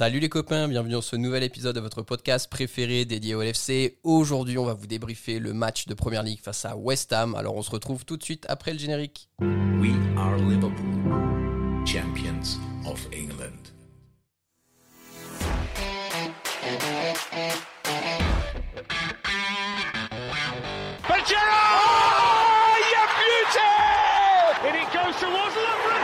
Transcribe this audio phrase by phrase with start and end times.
[0.00, 3.98] Salut les copains, bienvenue dans ce nouvel épisode de votre podcast préféré dédié au LFC.
[4.02, 7.34] Aujourd'hui, on va vous débriefer le match de Première Ligue face à West Ham.
[7.34, 9.28] Alors on se retrouve tout de suite après le générique.
[9.42, 13.72] We are Liverpool, champions of England.
[21.02, 21.60] Pajero!
[21.76, 23.68] Oh, you beauty!
[24.64, 26.02] And it goes towards Lovren.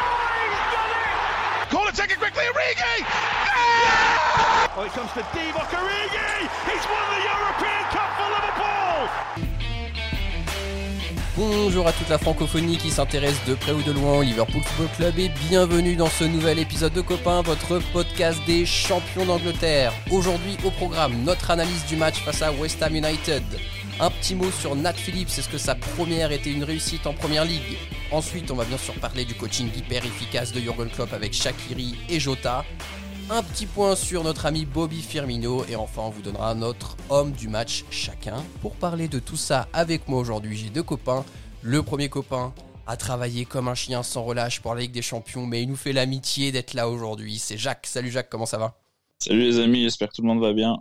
[0.00, 1.68] Oh, he's done it!
[1.68, 3.33] Call it, take it quickly, Origi!
[11.36, 14.96] Bonjour à toute la francophonie qui s'intéresse de près ou de loin au Liverpool Football
[14.96, 19.92] Club et bienvenue dans ce nouvel épisode de Copains, votre podcast des champions d'Angleterre.
[20.12, 23.42] Aujourd'hui au programme, notre analyse du match face à West Ham United.
[24.00, 27.44] Un petit mot sur Nat Phillips, est-ce que sa première était une réussite en première
[27.44, 27.78] ligue?
[28.12, 31.96] Ensuite, on va bien sûr parler du coaching hyper efficace de Jurgen Klopp avec Shakiri
[32.08, 32.64] et Jota.
[33.30, 37.32] Un petit point sur notre ami Bobby Firmino et enfin on vous donnera notre homme
[37.32, 38.44] du match chacun.
[38.60, 41.24] Pour parler de tout ça avec moi aujourd'hui, j'ai deux copains.
[41.62, 42.52] Le premier copain
[42.86, 45.76] a travaillé comme un chien sans relâche pour la Ligue des Champions, mais il nous
[45.76, 47.38] fait l'amitié d'être là aujourd'hui.
[47.38, 47.86] C'est Jacques.
[47.86, 48.78] Salut Jacques, comment ça va?
[49.18, 50.76] Salut les amis, j'espère que tout le monde va bien.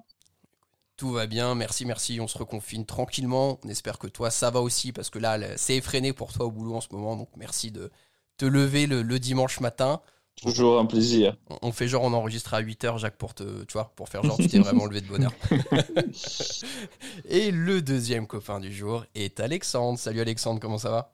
[0.97, 2.19] Tout va bien, merci, merci.
[2.19, 3.57] On se reconfine tranquillement.
[3.63, 6.51] On espère que toi ça va aussi parce que là c'est effréné pour toi au
[6.51, 7.15] boulot en ce moment.
[7.15, 7.89] Donc merci de
[8.35, 10.01] te lever le, le dimanche matin.
[10.41, 11.37] Toujours un plaisir.
[11.61, 14.35] On- fait genre on enregistre à 8h Jacques pour te tu vois pour faire genre
[14.37, 15.31] tu t'es vraiment levé de bonheur.
[17.25, 19.97] Et le deuxième copain du jour est Alexandre.
[19.97, 21.13] Salut Alexandre, comment ça va?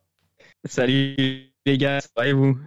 [0.65, 2.57] Salut les gars, ça va et vous?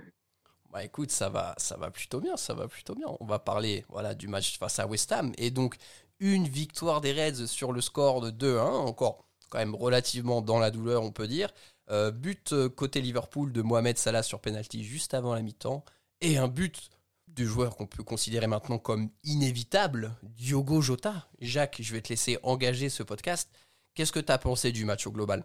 [0.73, 3.07] Bah écoute, ça va ça va plutôt bien, ça va plutôt bien.
[3.21, 5.77] On va parler voilà du match face à West Ham et donc
[6.21, 10.71] une victoire des Reds sur le score de 2-1, encore quand même relativement dans la
[10.71, 11.51] douleur, on peut dire.
[11.91, 15.85] Euh, but euh, côté Liverpool de Mohamed Salah sur penalty juste avant la mi-temps
[16.23, 16.89] et un but
[17.29, 21.27] du joueur qu'on peut considérer maintenant comme inévitable, Diogo Jota.
[21.41, 23.51] Jacques, je vais te laisser engager ce podcast.
[23.95, 25.45] Qu'est-ce que tu as pensé du match au global?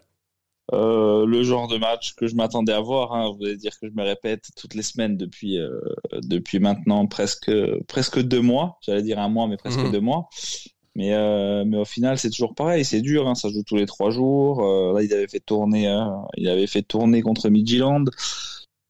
[0.74, 3.88] Euh, le genre de match que je m'attendais à voir, hein, vous allez dire que
[3.88, 5.80] je me répète toutes les semaines depuis, euh,
[6.12, 7.50] depuis maintenant presque,
[7.86, 8.78] presque deux mois.
[8.82, 9.92] J'allais dire un mois, mais presque Mhm.
[9.92, 10.28] deux mois.
[10.94, 13.86] Mais, euh, mais au final, c'est toujours pareil, c'est dur, hein, ça joue tous les
[13.86, 14.62] trois jours.
[14.94, 16.04] Là, il avait fait tourner, euh,
[16.36, 18.04] il avait fait tourner contre Midtjylland.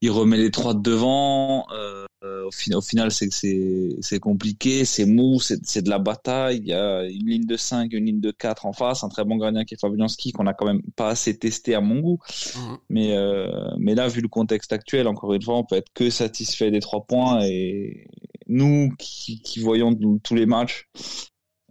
[0.01, 1.67] Il remet les trois de devant.
[1.73, 6.59] Euh, euh, au, final, au final, c'est c'est compliqué, c'est mou, c'est de la bataille.
[6.59, 9.25] Il y a une ligne de 5, une ligne de 4 en face, un très
[9.25, 12.19] bon gardien qui est Fabianski qu'on a quand même pas assez testé à mon goût.
[12.57, 12.79] Mhm.
[12.91, 13.49] Mais euh,
[13.79, 16.81] mais là, vu le contexte actuel, encore une fois, on peut être que satisfait des
[16.81, 17.41] trois points.
[17.45, 18.09] Et
[18.49, 20.89] nous qui, qui voyons tous- tous les matchs,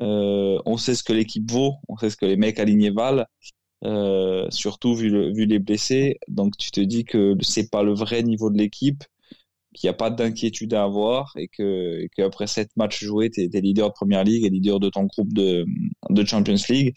[0.02, 3.26] euh, on sait ce que l'équipe vaut, on sait ce que les mecs alignés valent.
[3.84, 7.94] Euh, surtout vu, le, vu les blessés, donc tu te dis que c'est pas le
[7.94, 9.04] vrai niveau de l'équipe,
[9.74, 13.42] qu'il n'y a pas d'inquiétude à avoir et que et qu'après sept matchs joués, tu
[13.42, 15.66] es, leader de Première Ligue et leader de ton groupe de,
[16.10, 16.96] de Champions League.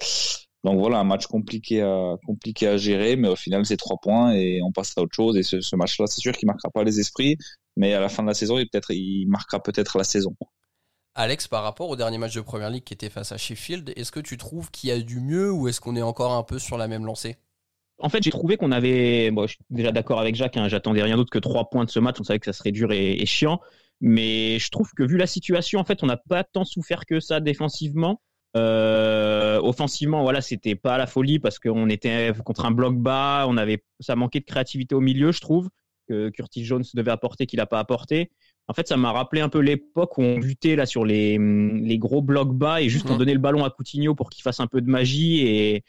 [0.65, 4.33] Donc voilà, un match compliqué à, compliqué à gérer, mais au final, c'est trois points
[4.33, 5.37] et on passe à autre chose.
[5.37, 7.37] Et ce, ce match-là, c'est sûr qu'il marquera pas les esprits,
[7.77, 10.37] mais à la fin de la saison, il, peut-être, il marquera peut-être la saison.
[11.15, 14.13] Alex, par rapport au dernier match de Première Ligue qui était face à Sheffield, est-ce
[14.13, 16.59] que tu trouves qu'il y a du mieux ou est-ce qu'on est encore un peu
[16.59, 17.37] sur la même lancée?
[17.99, 19.31] En fait, j'ai trouvé qu'on avait.
[19.31, 21.99] Je suis déjà d'accord avec Jacques, hein, j'attendais rien d'autre que trois points de ce
[21.99, 23.61] match, on savait que ça serait dur et, et chiant.
[24.01, 27.21] Mais je trouve que vu la situation, en fait, on n'a pas tant souffert que
[27.21, 28.23] ça défensivement.
[28.57, 33.57] Euh, offensivement, voilà, c'était pas la folie parce qu'on était contre un bloc bas, on
[33.57, 35.69] avait, ça manquait de créativité au milieu, je trouve,
[36.09, 38.33] que Curtis Jones devait apporter qu'il n'a pas apporté.
[38.71, 41.99] En fait, ça m'a rappelé un peu l'époque où on butait là sur les, les
[41.99, 43.15] gros blocs bas et juste Mhm.
[43.15, 45.83] on donnait le ballon à Coutinho pour qu'il fasse un peu de magie et,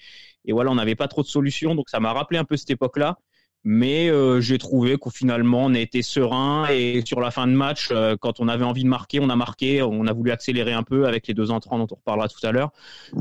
[0.46, 2.72] et voilà, on n'avait pas trop de solutions, donc ça m'a rappelé un peu cette
[2.72, 3.20] époque-là.
[3.64, 7.52] Mais euh, j'ai trouvé qu'au finalement on a été serein et sur la fin de
[7.54, 9.84] match, euh, quand on avait envie de marquer, on a marqué.
[9.84, 12.52] On a voulu accélérer un peu avec les deux entrants dont on reparlera tout à
[12.52, 12.72] l'heure.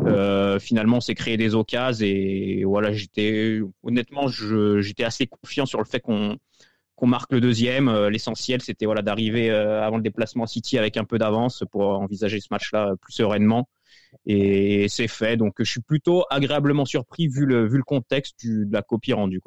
[0.07, 5.79] Euh, finalement, on s'est créé des occasions et voilà, j'étais honnêtement, j'étais assez confiant sur
[5.79, 6.39] le fait qu'on
[7.01, 7.89] qu'on marque le deuxième.
[7.89, 11.83] Euh, L'essentiel, c'était voilà d'arriver euh, avant le déplacement City avec un peu d'avance pour
[11.83, 13.69] envisager ce match-là plus sereinement.
[14.27, 15.37] Et c'est fait.
[15.37, 19.41] Donc, je suis plutôt agréablement surpris vu le contexte de la copie rendue.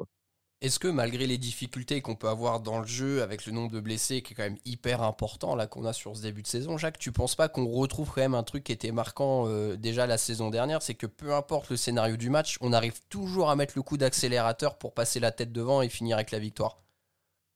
[0.64, 3.80] Est-ce que malgré les difficultés qu'on peut avoir dans le jeu avec le nombre de
[3.80, 6.78] blessés qui est quand même hyper important là qu'on a sur ce début de saison,
[6.78, 10.06] Jacques, tu penses pas qu'on retrouve quand même un truc qui était marquant euh, déjà
[10.06, 13.56] la saison dernière, c'est que peu importe le scénario du match, on arrive toujours à
[13.56, 16.83] mettre le coup d'accélérateur pour passer la tête devant et finir avec la victoire.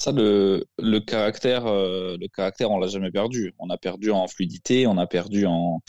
[0.00, 3.54] Ça, le, le caractère, euh, le caractère, on l'a jamais perdu.
[3.58, 5.80] On a perdu en fluidité, on a perdu en,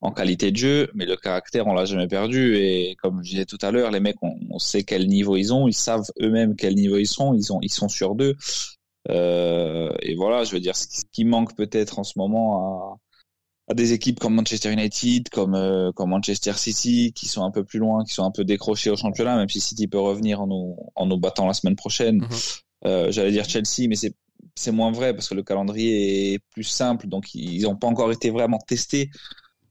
[0.00, 2.56] en qualité de jeu, mais le caractère, on l'a jamais perdu.
[2.56, 5.68] Et comme je disais tout à l'heure, les mecs, on, sait quel niveau ils ont,
[5.68, 8.36] ils savent eux-mêmes quel niveau ils sont, ils ont, ils sont sur deux.
[9.08, 12.96] et voilà, je veux dire, ce qui manque peut-être en ce moment à
[13.68, 17.64] à des équipes comme Manchester United, comme euh, comme Manchester City, qui sont un peu
[17.64, 20.46] plus loin, qui sont un peu décrochés au championnat, même si City peut revenir en
[20.46, 22.18] nous en nous battant la semaine prochaine.
[22.18, 22.28] Mhm.
[22.84, 23.96] Euh, J'allais dire Chelsea, mais
[24.54, 28.12] c'est moins vrai parce que le calendrier est plus simple, donc ils n'ont pas encore
[28.12, 29.10] été vraiment testés.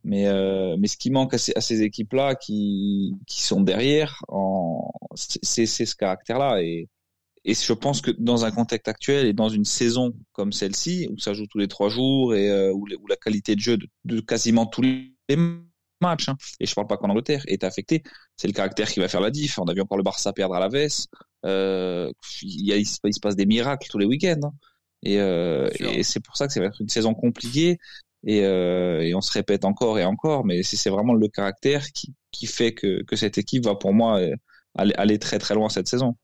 [0.04, 4.22] Mais euh, mais ce qui manque à ces, équipes-là, qui qui sont derrière,
[5.16, 6.88] c'est ce caractère-là et
[7.46, 11.20] et je pense que dans un contexte actuel et dans une saison comme celle-ci, où
[11.20, 14.66] ça joue tous les trois jours et euh, où, la qualité de jeu de, quasiment
[14.66, 15.14] tous les
[16.02, 18.02] matchs, hein, et je parle pas qu'en Angleterre, est affectée,
[18.36, 19.60] c'est le caractère qui va faire la diff.
[19.60, 21.08] On a vu encore le Barça perdre à la veste.
[21.46, 22.12] Euh,
[22.42, 24.40] il, y a, il, se passe des miracles tous les week-ends.
[24.44, 24.54] Hein.
[25.04, 27.78] Et, euh, et c'est pour ça que ça va être une saison compliquée.
[28.26, 32.16] Et, euh, et on se répète encore et encore, mais c'est vraiment le caractère qui,
[32.32, 34.20] qui fait que, que cette équipe va pour moi
[34.76, 36.16] aller, aller très très loin cette saison.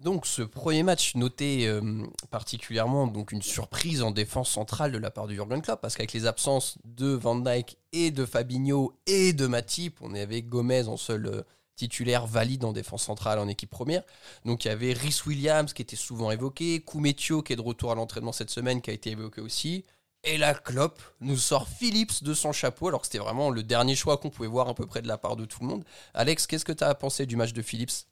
[0.00, 5.10] Donc ce premier match noté euh, particulièrement donc une surprise en défense centrale de la
[5.10, 9.32] part du Jurgen Klopp parce qu'avec les absences de Van Dijk et de Fabinho et
[9.32, 11.44] de Matip, on est avec Gomez en seul
[11.76, 14.02] titulaire valide en défense centrale en équipe première.
[14.44, 17.92] Donc il y avait Rhys Williams qui était souvent évoqué, Koumetio qui est de retour
[17.92, 19.84] à l'entraînement cette semaine qui a été évoqué aussi.
[20.26, 23.94] Et là, Klopp nous sort Phillips de son chapeau, alors que c'était vraiment le dernier
[23.94, 25.84] choix qu'on pouvait voir à peu près de la part de tout le monde.
[26.14, 28.06] Alex, qu'est-ce que tu as pensé du match de Phillips?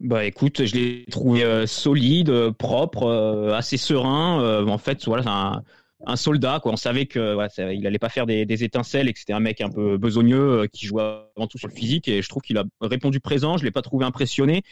[0.00, 4.66] Bah écoute, je l'ai trouvé euh, solide, euh, propre, euh, assez serein.
[4.66, 5.62] en fait, voilà, c'est un,
[6.06, 6.60] un, soldat.
[6.62, 6.72] Quoi.
[6.72, 9.60] On savait que voilà, il allait pas faire des, étincelles et que c'était un mec
[9.60, 11.02] un peu besogneux qui jouait
[11.36, 12.08] avant tout sur le physique.
[12.08, 13.56] Et je trouve qu'il a répondu présent.
[13.56, 14.62] Je l'ai pas trouvé impressionné.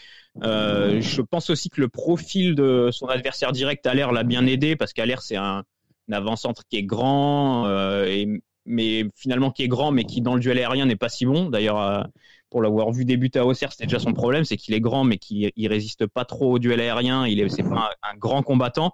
[0.43, 4.93] je pense aussi que le profil de son adversaire direct l'air l'a bien aidé parce
[4.93, 5.65] qu'à l'air c'est un,
[6.11, 7.69] avant-centre qui est grand
[8.05, 11.26] et mais finalement qui est grand, mais qui dans le duel aérien n'est pas si
[11.26, 11.49] bon.
[11.49, 12.06] D'ailleurs,
[12.50, 15.19] pour l'avoir vu débuter à Auxerre, c'était déjà son problème, c'est qu'il est grand, mais
[15.19, 17.26] qu'il il résiste pas trop au duel aérien.
[17.26, 18.93] Il est, c'est pas un, grand combattant.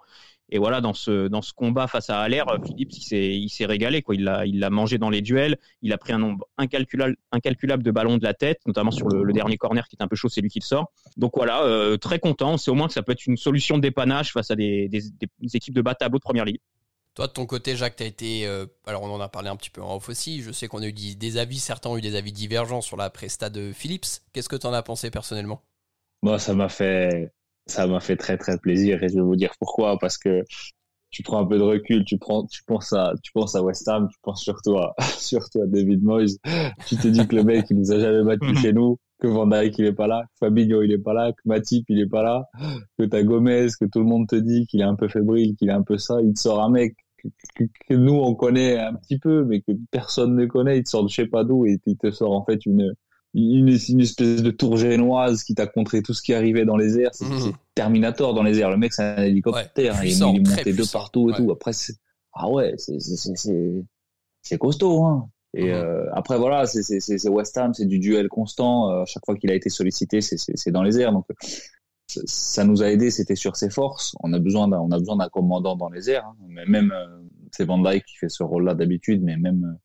[0.49, 4.15] Et voilà, dans ce combat face à Aller, Philippe, il s'est régalé quoi.
[4.15, 5.57] Il l'a mangé dans les duels.
[5.81, 9.33] Il a pris un nombre incalculable incalculable de ballons de la tête, notamment sur le,
[9.33, 10.93] dernier corner qui est un peu chaud, c'est lui qui le sort.
[11.17, 12.57] Donc voilà, euh, très content.
[12.57, 15.01] C'est au moins que ça peut être une solution de dépannage face à des, des,
[15.19, 16.59] des équipes de bas tableau de première ligue.
[17.17, 18.45] Toi, de ton côté, Jacques, tu as été.
[18.45, 20.43] Euh, alors, on en a parlé un petit peu en off aussi.
[20.43, 23.09] Je sais qu'on a eu des avis, certains ont eu des avis divergents sur la
[23.09, 24.21] presta de Philips.
[24.33, 25.63] Qu'est-ce que tu en as pensé personnellement?
[26.21, 27.31] Moi, ça m'a fait.
[27.65, 30.43] Ça m'a fait très très plaisir et je vais vous dire pourquoi parce que
[31.09, 33.87] tu prends un peu de recul, tu prends, tu penses à, tu penses à West
[33.87, 36.37] Ham, tu penses surtout à, surtout à David Moyes.
[36.85, 39.47] Tu te dis que le mec, il nous a jamais battu chez nous, que Van
[39.47, 42.09] Dijk, il est pas là, que Fabinho, il est pas là, que Matip, il est
[42.09, 42.45] pas là,
[42.99, 45.69] que t'as Gomez, que tout le monde te dit qu'il est un peu fébrile, qu'il
[45.69, 46.21] est un peu ça.
[46.21, 46.95] Il te sort un mec
[47.55, 50.77] que, nous on connaît un petit peu, mais que personne ne connaît.
[50.77, 52.93] Il te sort de je sais pas d'où et il te sort en fait une
[53.33, 56.99] une, une espèce de tour génoise qui t'a contré tout ce qui arrivait dans les
[56.99, 57.13] airs.
[57.13, 57.53] C'est mmh.
[57.75, 58.71] Terminator dans les airs.
[58.71, 60.03] Le mec c'est un hélicoptère.
[60.03, 61.51] il, est monté de partout et tout.
[61.51, 61.71] Après
[62.33, 62.97] ah ouais, c'est
[64.41, 65.03] c'est costaud.
[65.03, 65.29] Hein.
[65.53, 65.73] Et mmh.
[65.73, 68.91] euh, après voilà, c'est West Ham, c'est du duel constant.
[68.91, 71.11] Euh, à chaque fois qu'il a été sollicité, c'est dans les airs.
[71.11, 71.25] Donc
[72.07, 74.15] ça nous a aidé, c'était sur ses forces.
[74.21, 76.25] On a besoin d'un, on a besoin d'un commandant dans les airs.
[76.25, 76.35] Hein.
[76.47, 77.07] Mais même euh,
[77.51, 79.77] c'est Van Dijk qui fait ce rôle-là d'habitude, mais même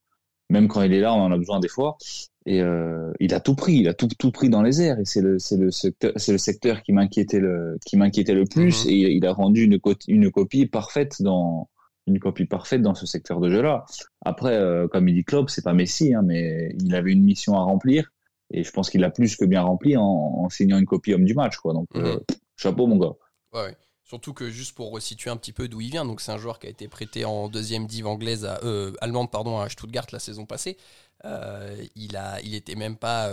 [0.51, 1.97] même quand il est là, on en a besoin des fois.
[2.45, 4.99] Et euh, il a tout pris, il a tout tout pris dans les airs.
[5.01, 8.45] Et c'est le c'est le secteur c'est le secteur qui m'inquiétait le qui m'inquiétait le
[8.45, 8.87] plus.
[8.87, 8.91] Mm-hmm.
[8.91, 9.79] Et il a rendu une
[10.09, 11.69] une copie parfaite dans
[12.07, 13.85] une copie parfaite dans ce secteur de jeu-là.
[14.25, 17.55] Après, euh, comme il dit Klopp, c'est pas Messi, hein, mais il avait une mission
[17.55, 18.13] à remplir.
[18.53, 21.35] Et je pense qu'il l'a plus que bien rempli en, signant une copie homme du
[21.35, 21.57] match.
[21.57, 21.73] Quoi.
[21.73, 22.21] Donc, euh, mhm.
[22.57, 23.15] chapeau, mon gars.
[23.53, 26.39] Ouais, Surtout que juste pour resituer un petit peu d'où il vient, donc c'est un
[26.39, 30.07] joueur qui a été prêté en deuxième div anglaise à, euh, allemande pardon à Stuttgart
[30.13, 30.77] la saison passée.
[31.25, 33.31] Euh, il a, il était même pas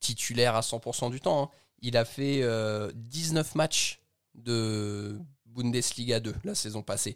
[0.00, 1.42] titulaire à 100% du temps.
[1.42, 1.48] Hein.
[1.82, 2.42] Il a fait
[2.94, 4.00] 19 matchs
[4.34, 7.14] de Bundesliga 2 la saison passée.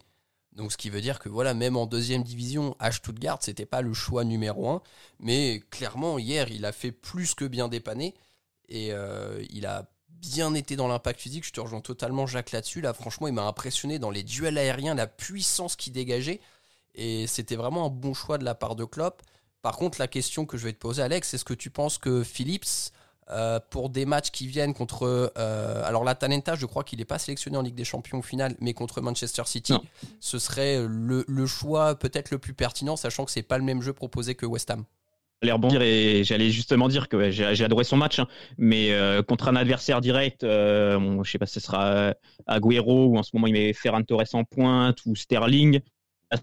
[0.56, 3.82] Donc ce qui veut dire que voilà, même en deuxième division, à Stuttgart, c'était pas
[3.82, 4.82] le choix numéro un.
[5.20, 8.14] Mais clairement, hier, il a fait plus que bien dépanner.
[8.68, 11.46] Et euh, il a bien été dans l'impact physique.
[11.46, 12.80] Je te rejoins totalement Jacques là-dessus.
[12.80, 16.40] Là, franchement, il m'a impressionné dans les duels aériens, la puissance qu'il dégageait.
[16.94, 19.22] Et c'était vraiment un bon choix de la part de Klopp.
[19.60, 22.24] Par contre, la question que je vais te poser, Alex, est-ce que tu penses que
[22.24, 22.92] Phillips
[23.30, 25.32] euh, pour des matchs qui viennent contre.
[25.36, 28.54] Euh, alors, l'Atalanta, je crois qu'il n'est pas sélectionné en Ligue des Champions au final,
[28.60, 29.74] mais contre Manchester City,
[30.20, 33.82] ce serait le, le choix peut-être le plus pertinent, sachant que c'est pas le même
[33.82, 34.84] jeu proposé que West Ham.
[35.42, 39.48] J'allais rebondir et j'allais justement dire que j'ai adoré son match, hein, mais euh, contre
[39.48, 42.14] un adversaire direct, bon, je sais pas si ce sera
[42.46, 45.80] Agüero ou en ce moment il met Ferran Torres en pointe ou Sterling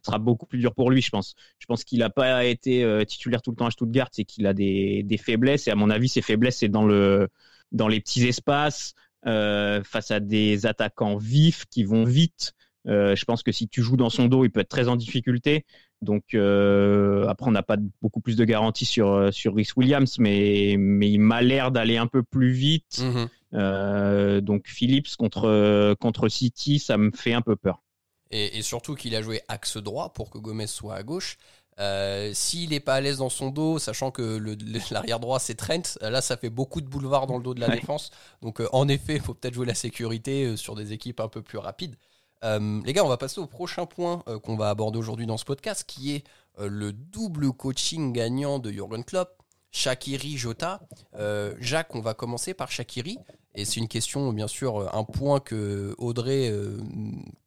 [0.03, 1.35] sera beaucoup plus dur pour lui, je pense.
[1.59, 4.47] Je pense qu'il n'a pas été euh, titulaire tout le temps à Stuttgart, c'est qu'il
[4.47, 5.67] a des, des, faiblesses.
[5.67, 7.27] Et à mon avis, ses faiblesses, c'est dans, le,
[7.71, 8.93] dans les petits espaces,
[9.25, 12.53] euh, face à des attaquants vifs qui vont vite.
[12.85, 14.95] Euh, je pense que si tu joues dans son dos, il peut être très en
[14.95, 15.65] difficulté.
[16.01, 21.09] Donc après, on n'a pas beaucoup plus de garanties sur sur Rhys Williams, mais mais
[21.09, 23.01] il m'a l'air d'aller un peu plus vite.
[23.01, 24.41] Mhm.
[24.41, 27.83] Donc Phillips contre contre City, ça me fait un peu peur.
[28.35, 31.37] Et, et surtout qu'il a joué axe droit pour que Gomez soit à gauche.
[31.79, 34.37] Euh, S'il n'est pas à l'aise dans son dos, sachant que
[34.91, 37.67] l'arrière droit c'est Trent, là ça fait beaucoup de boulevards dans le dos de la
[37.69, 37.79] Ouais.
[37.79, 38.11] défense.
[38.41, 41.27] Donc euh, en effet, il faut peut-être jouer la sécurité euh, sur des équipes un
[41.29, 41.95] peu plus rapides.
[42.43, 45.37] Euh, les gars, on va passer au prochain point euh, qu'on va aborder aujourd'hui dans
[45.37, 46.23] ce podcast, qui est
[46.59, 49.42] euh, le double coaching gagnant de Jurgen Klopp,
[49.73, 50.79] Shakiri, Jota.
[51.15, 53.17] Euh, Jacques, on va commencer par Shakiri.
[53.55, 56.77] Et c'est une question, bien sûr, euh, un point que Audrey, euh,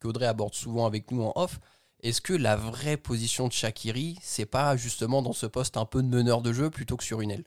[0.01, 1.61] qu'Audrey aborde souvent avec nous en off.
[2.03, 6.03] Est-ce que la vraie position de Shakiri, c'est pas justement dans ce poste un peu
[6.03, 7.45] de meneur de jeu plutôt que sur une aile?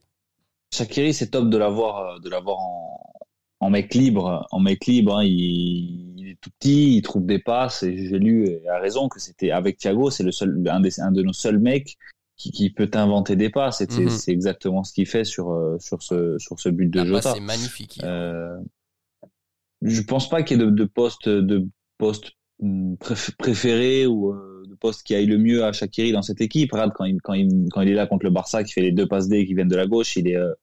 [0.74, 3.00] Shakiri, c'est top de l'avoir, de en,
[3.60, 4.48] en mec libre.
[4.52, 7.84] En mec libre, hein, il, est tout petit, il trouve des passes.
[7.84, 11.60] Et j'ai lu, à raison, que c'était avec Thiago, c'est un, un de nos seuls
[11.60, 11.98] mecs
[12.40, 13.82] qui, qui peut inventer des passes.
[13.82, 14.10] Et c'est, Mhm.
[14.10, 17.36] c'est exactement ce qu'il fait sur, euh, sur ce, sur ce but de La Jota.
[17.36, 18.00] est magnifique.
[18.04, 18.58] Euh,
[19.82, 21.68] je pense pas qu'il y ait de, de poste, de
[21.98, 22.32] poste
[22.62, 26.42] hum, préf- préféré ou euh, de poste qui aille le mieux à Shakiri dans cette
[26.42, 26.72] équipe.
[26.72, 28.92] Regarde quand il, quand il, quand il est là contre le Barça, qui fait les
[28.92, 30.54] deux passes D qui viennent de la gauche, il est, euh,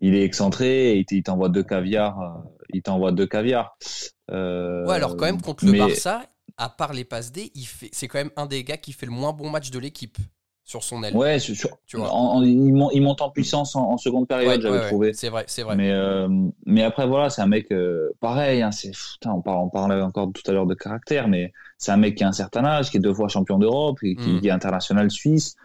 [0.00, 2.20] il est excentré et il t'envoie deux caviars.
[2.20, 3.28] euh, il t'envoie deux.
[4.30, 6.22] Euh, ouais, alors quand même, contre le Barça,
[6.56, 7.50] à part les passes D,
[7.92, 10.18] c'est quand même un des gars qui fait le moins bon match de l'équipe
[10.68, 11.16] sur son aile.
[11.16, 12.12] Ouais, sur- sur- Tu vois.
[12.12, 14.88] en- en- il, monte, en puissance en, en seconde période, Ouais, j'avais ouais, ouais.
[14.88, 15.12] trouvé.
[15.14, 15.76] C'est vrai, c'est vrai.
[15.76, 16.28] Mais, euh,
[16.66, 18.60] mais après, voilà, c'est un mec euh, pareil.
[18.60, 22.16] Hein, c'est, putain, on, parlait encore tout à l'heure de caractère, mais c'est un mec
[22.16, 24.40] qui a un certain âge, qui est deux fois champion d'Europe, et qui, Mm.
[24.42, 25.56] qui est international suisse.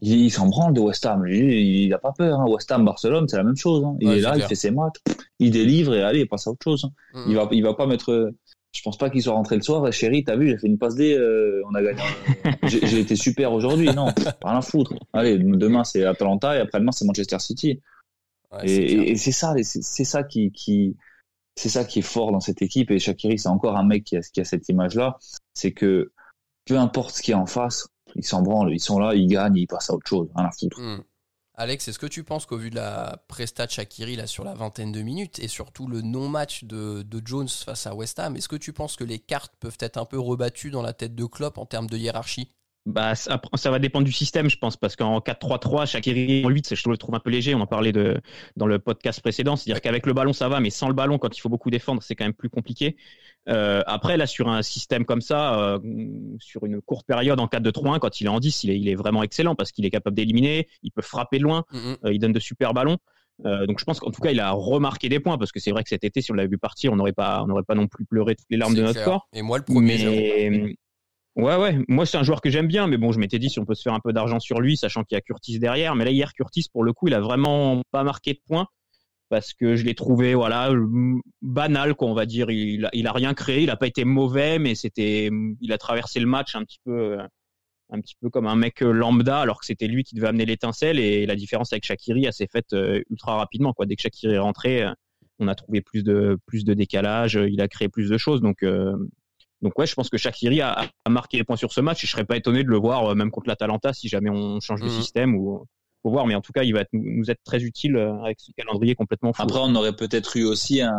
[0.00, 1.26] Il, il s'en branle de West Ham.
[1.26, 2.40] Il n'a pas peur.
[2.40, 2.46] Hein.
[2.48, 3.84] West Ham, Barcelone, c'est la même chose.
[3.84, 3.96] Hein.
[4.00, 4.46] Il Ouais, est là, clair.
[4.46, 4.96] il fait ses matchs,
[5.40, 6.86] il délivre et allez, il passe à autre chose.
[6.86, 7.20] hein.
[7.20, 7.24] Mm.
[7.30, 8.32] Il va, il va pas mettre.
[8.78, 9.84] Je pense pas qu'il soit rentré le soir.
[9.88, 12.00] Et chérie, t'as vu, j'ai fait une passe D, euh, on a gagné.
[12.62, 13.92] j'ai, été super aujourd'hui.
[13.92, 14.06] Non,
[14.44, 14.94] rien à foutre.
[15.12, 17.80] Allez, demain c'est Atalanta et après-demain c'est Manchester City.
[18.52, 20.96] Ouais, Et, c'est ça, c'est ça qui, qui,
[21.56, 22.92] c'est ça qui est fort dans cette équipe.
[22.92, 25.18] Et Shakiri, c'est encore un mec qui a, qui a cette image-là.
[25.54, 26.12] C'est que
[26.64, 29.26] peu importe ce qu'il y a en face, ils s'en branlent, ils sont là, ils
[29.26, 30.80] gagnent, ils passent à autre chose, rien à foutre.
[30.80, 31.02] Hmm.
[31.60, 34.54] Alex, est-ce que tu penses qu'au vu de la presta de Shakiri là, sur la
[34.54, 38.48] vingtaine de minutes et surtout le non-match de, de Jones face à West Ham, est-ce
[38.48, 41.24] que tu penses que les cartes peuvent être un peu rebattues dans la tête de
[41.24, 42.52] Klopp en termes de hiérarchie?
[42.86, 46.74] Bah, ça, ça va dépendre du système, je pense, parce qu'en 4-3-3, Shakiri en 8,
[46.74, 47.54] je le trouve un peu léger.
[47.54, 48.18] On en parlait de,
[48.56, 49.56] dans le podcast précédent.
[49.56, 52.02] C'est-à-dire qu'avec le ballon, ça va, mais sans le ballon, quand il faut beaucoup défendre,
[52.02, 52.96] c'est quand même plus compliqué.
[53.48, 55.78] Euh, après, là, sur un système comme ça, euh,
[56.38, 58.94] sur une courte période en 4-2-3-1, quand il est en 10, il est, il est
[58.94, 61.96] vraiment excellent parce qu'il est capable d'éliminer, il peut frapper de loin, Mhm.
[62.04, 62.98] euh, il donne de super ballons.
[63.44, 65.84] Donc je pense qu'en tout cas, il a remarqué des points parce que c'est vrai
[65.84, 67.86] que cet été, si on l'avait vu partir, on n'aurait pas, on n'aurait pas non
[67.86, 69.04] plus pleuré toutes les larmes de notre clair.
[69.04, 69.28] corps.
[69.32, 70.76] Et moi, le premier, Mais
[71.36, 73.60] ouais, ouais, moi c'est un joueur que j'aime bien, mais bon, je m'étais dit si
[73.60, 75.94] on peut se faire un peu d'argent sur lui, sachant qu'il y a Curtis derrière.
[75.94, 78.66] Mais là hier, Curtis pour le coup, il a vraiment pas marqué de points
[79.28, 80.70] parce que je l'ai trouvé voilà
[81.42, 82.50] banal, quoi, on va dire.
[82.50, 85.30] Il a, il a rien créé, il a pas été mauvais, mais c'était,
[85.60, 87.18] il a traversé le match un petit peu.
[87.90, 90.98] Un petit peu comme un mec lambda, alors que c'était lui qui devait amener l'étincelle.
[90.98, 93.72] Et la différence avec Shakiri, elle s'est faite euh, ultra rapidement.
[93.72, 93.86] Quoi.
[93.86, 94.92] Dès que Shakiri est rentré, euh,
[95.38, 98.42] on a trouvé plus de, plus de décalage, euh, il a créé plus de choses.
[98.42, 98.94] Donc, euh,
[99.62, 102.06] donc ouais, je pense que Shakiri a, a marqué les points sur ce match et
[102.06, 104.82] je serais pas étonné de le voir euh, même contre l'Atalanta si jamais on change
[104.82, 104.92] de Mhm.
[104.92, 105.64] système ou
[106.02, 106.26] faut voir.
[106.26, 108.94] Mais en tout cas, il va être- nous être très utile euh, avec ce calendrier
[108.94, 109.42] complètement fou.
[109.42, 110.92] Après, on aurait peut-être eu aussi un,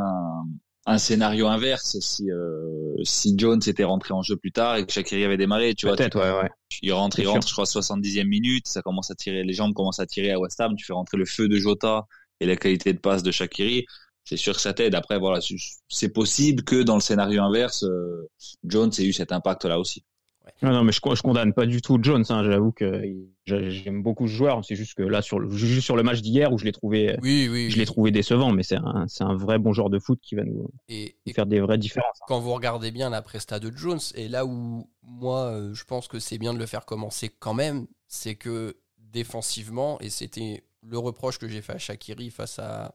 [0.85, 4.91] un scénario inverse si, euh, si Jones était rentré en jeu plus tard et que
[4.91, 5.75] Shakiri avait démarré.
[5.75, 6.49] Tu vois, Peut-être, ouais, ouais.
[6.81, 7.33] il rentre, il sûr.
[7.33, 10.39] rentre, je crois, 70e minute, ça commence à tirer, les jambes commencent à tirer à
[10.39, 12.05] West Ham, tu fais rentrer le feu de Jota
[12.39, 13.85] et la qualité de passe de Shakiri.
[14.25, 14.93] C'est sûr que ça t'aide.
[14.95, 15.39] Après, voilà,
[15.87, 18.29] c'est possible que dans le scénario inverse, euh,
[18.63, 20.03] Jones ait eu cet impact-là aussi.
[20.61, 22.23] Non, non, mais je, je condamne pas du tout Jones.
[22.29, 23.01] Hein, J'avoue que
[23.45, 24.63] j'aime beaucoup ce joueur.
[24.63, 27.17] C'est juste que là, sur le, juste sur le match d'hier où je l'ai trouvé,
[27.21, 27.69] Oui, oui.
[27.71, 30.43] je l'ai trouvé décevant, mais c'est un, un vrai bon joueur de foot qui va
[30.43, 32.19] nous, Et, faire des vraies différences.
[32.27, 36.07] quand vous regardez bien la presta de Jones, et là où moi euh, je pense
[36.07, 38.77] que c'est bien de le faire commencer quand même, c'est que
[39.23, 42.93] défensivement, et c'était le reproche que j'ai fait à Shakiri face à,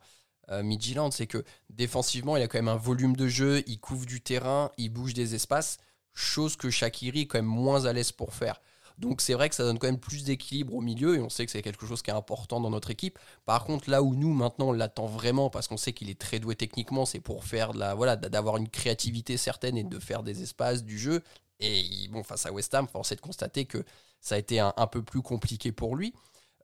[0.49, 4.06] à Midtjylland, c'est que défensivement il a quand même un volume de jeu, il couvre
[4.06, 5.78] du terrain, il bouge des espaces,
[6.14, 8.61] chose que Shakiri est quand même moins à l'aise pour faire.
[8.99, 11.44] Donc c'est vrai que ça donne quand même plus d'équilibre au milieu et on sait
[11.44, 13.18] que c'est quelque chose qui est important dans notre équipe.
[13.44, 16.38] Par contre, là où nous maintenant on l'attend vraiment parce qu'on sait qu'il est très
[16.38, 20.23] doué techniquement, c'est pour faire de la voilà d'avoir une créativité certaine et de faire
[20.23, 21.23] des espaces du jeu.
[21.61, 23.85] Et bon, face à West Ham, force est de constater que
[24.21, 26.14] ça a été un, peu plus compliqué pour lui.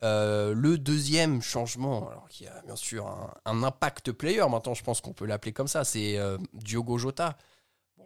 [0.02, 4.82] Euh, le deuxième changement, alors qui a bien sûr un, un impact player, maintenant je
[4.82, 7.36] pense qu'on peut l'appeler comme ça, c'est euh, Diogo Jota.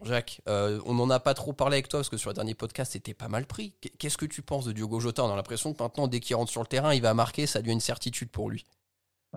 [0.03, 2.53] Jacques, euh, on n'en a pas trop parlé avec toi parce que sur le dernier
[2.53, 3.73] podcast, c'était pas mal pris.
[3.97, 5.23] Qu'est-ce que tu penses de Diogo Jota?
[5.23, 7.61] On a l'impression que maintenant, dès qu'il rentre sur le terrain, il va marquer, ça
[7.61, 8.65] devient une certitude pour lui.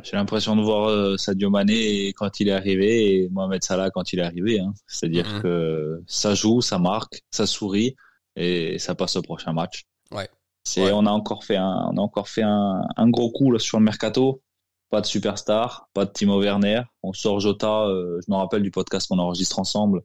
[0.04, 4.12] J'ai l'impression de voir euh, Sadio Mané quand il est arrivé et Mohamed Salah quand
[4.12, 4.60] il est arrivé.
[4.60, 4.72] Hein.
[4.86, 5.42] C'est-à-dire mhm.
[5.42, 7.96] que ça joue, ça marque, ça sourit
[8.36, 9.84] et ça passe au prochain match.
[10.12, 10.28] Ouais.
[10.64, 13.58] C'est, On a encore fait un, on a encore fait un, un gros coup là,
[13.58, 14.42] sur le mercato.
[14.90, 16.82] Pas de superstar, pas de Timo Werner.
[17.02, 17.86] On sort Jota.
[17.86, 20.02] Euh, je me rappelle du podcast qu'on enregistre ensemble.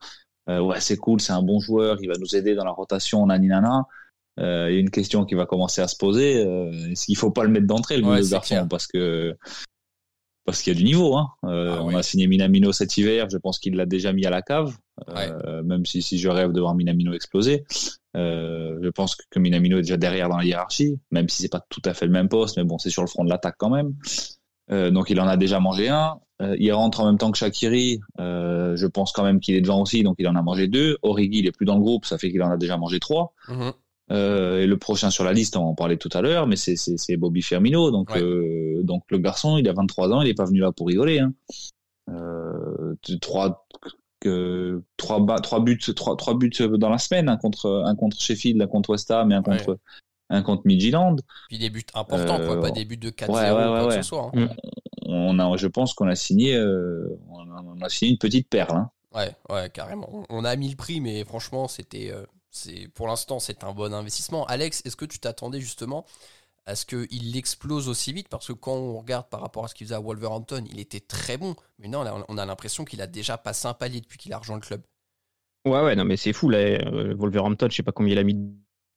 [0.49, 3.25] Euh, ouais, c'est cool, c'est un bon joueur, il va nous aider dans la rotation,
[3.25, 3.87] naninana.
[4.39, 6.43] Euh, il y a une question qui va commencer à se poser.
[6.43, 9.35] Euh, est-ce qu'il faut pas le mettre d'entrée, le ouais, garçon, parce que
[10.45, 11.15] parce qu'il y a du niveau.
[11.15, 11.29] Hein.
[11.45, 14.29] Euh, ah on a signé Minamino cet hiver, je pense qu'il l'a déjà mis à
[14.29, 14.75] la cave,
[15.63, 17.63] même si, si je rêve de voir Minamino exploser.
[18.15, 21.81] Je pense que Minamino est déjà derrière dans la hiérarchie, même si c'est pas tout
[21.85, 23.93] à fait le même poste, mais bon, c'est sur le front de l'attaque quand même.
[24.69, 26.19] Donc il en a déjà mangé un.
[26.43, 27.99] Euh, il rentre en même temps que Shakiri.
[28.19, 30.97] Euh, je pense quand même qu'il est devant aussi, donc il en a mangé deux.
[31.01, 33.33] Origi, il est plus dans le groupe, ça fait qu'il en a déjà mangé trois.
[33.49, 33.71] Mhm.
[34.09, 37.41] et le prochain sur la liste, on en parlait tout à l'heure, mais c'est Bobby
[37.41, 37.89] Firmino.
[37.91, 38.11] Donc,
[38.83, 41.19] donc le garçon, il a 23 ans, il n'est pas venu là pour rigoler.
[41.19, 41.33] Hein.
[43.21, 43.65] trois,
[44.97, 48.67] trois, trois buts, trois, trois buts dans la semaine, un contre, un contre Sheffield, un
[48.67, 49.79] contre West Ham et un contre
[50.29, 51.17] un contre Midland.
[51.47, 54.31] Puis des buts importants, quoi, pas des buts de 4-0 ouais, ouais, ouais, ce soir.
[54.35, 54.49] Hein.
[55.13, 58.75] On a, je pense qu'on a signé, euh, on, a, signé une petite perle.
[58.75, 58.91] Hein.
[59.13, 60.25] Ouais, ouais, carrément.
[60.29, 63.93] On a mis le prix, mais franchement, c'était, euh, c'est, pour l'instant, c'est un bon
[63.93, 64.45] investissement.
[64.45, 66.05] Alex, est-ce que tu t'attendais justement
[66.65, 68.27] à ce qu'il explose aussi vite?
[68.27, 70.99] Parce que quand on regarde par rapport à ce qu'il faisait à Wolverhampton, il était
[70.99, 71.55] très bon.
[71.77, 74.55] Mais non, on a l'impression qu'il a déjà passé un palier depuis qu'il a rejoint
[74.55, 74.81] le club.
[75.65, 76.57] Ouais, ouais, non, mais c'est fou, là.
[76.57, 78.35] Euh, Wolverhampton, je sais pas combien il a mis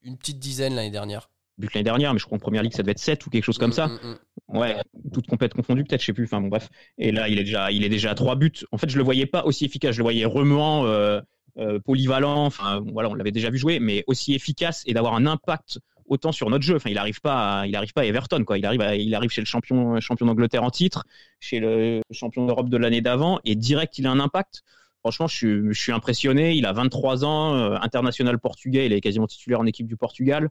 [0.02, 1.28] une petite dizaine l'année dernière.
[1.58, 3.44] But l'année dernière, mais je crois en première ligue ça devait être 7 ou quelque
[3.44, 3.86] chose comme mm, ça.
[3.86, 4.16] Mm,
[4.52, 4.58] mm.
[4.58, 4.76] Ouais,
[5.12, 6.24] toute complète confondue peut-être, je sais plus.
[6.24, 6.68] Enfin bon bref.
[6.98, 8.52] Et là il est déjà, il est déjà à trois buts.
[8.72, 11.20] En fait je le voyais pas aussi efficace, je le voyais remuant, euh,
[11.58, 12.44] euh, polyvalent.
[12.44, 16.30] Enfin voilà, on l'avait déjà vu jouer, mais aussi efficace et d'avoir un impact autant
[16.30, 16.76] sur notre jeu.
[16.76, 18.58] Enfin il arrive pas, à, il arrive pas à Everton quoi.
[18.58, 21.04] Il arrive, il arrive chez le champion, champion d'Angleterre en titre,
[21.40, 24.62] chez le champion d'Europe de l'année d'avant et direct il a un impact.
[25.06, 26.56] Franchement, je suis, je suis impressionné.
[26.56, 28.86] Il a 23 ans, euh, international portugais.
[28.86, 30.48] Il est quasiment titulaire en équipe du Portugal.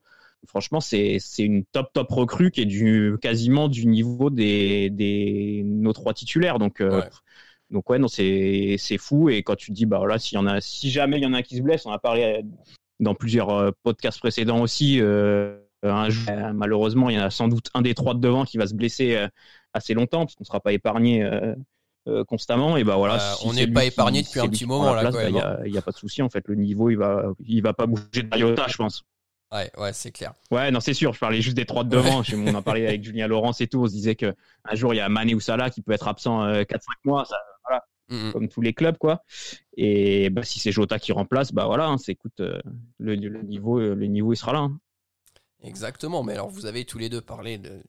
[0.48, 5.93] Franchement, c'est une top top recrue qui est du quasiment du niveau des, des nos
[5.93, 6.60] trois titulaires.
[6.60, 7.02] Donc euh,
[7.71, 9.30] donc ouais, non, c'est fou.
[9.30, 11.26] Et quand tu te dis bah voilà, s'il y en a, si jamais il y
[11.26, 12.43] en a un qui se blesse, on a parlé
[13.00, 15.02] dans plusieurs euh, podcasts précédents aussi.
[15.84, 18.76] malheureusement, il y en a sans doute un des trois de devant qui va se
[18.76, 19.28] blesser
[19.74, 21.28] assez longtemps parce qu'on ne sera pas épargné
[22.08, 25.10] euh, constamment et bah voilà euh, on n'est pas épargné depuis un petit moment là
[25.28, 27.74] il n'y bah, a, pas de souci en fait le niveau il va il va
[27.74, 29.04] pas bouger de iota je pense
[29.51, 32.23] ouais ouais c'est clair ouais non c'est sûr je parlais juste des trois de devant
[32.34, 34.97] on a parlé avec Julien Laurence et tout on se disait que un jour il
[34.97, 38.29] y a Mané ou Salah qui peut être absent 4-5 euh, mois ça, voilà mm,
[38.29, 38.34] mm.
[38.34, 39.23] comme tous les clubs quoi
[39.77, 42.41] et bah, si c'est Jota qui remplace bah voilà hein, c'est écoute
[42.99, 44.79] le, niveau le niveau il sera là hein.
[45.65, 47.81] Exactement, mais alors vous avez tous les deux parlé de,